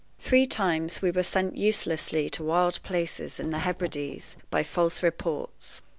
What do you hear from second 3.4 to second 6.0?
the Hebrides by false reports.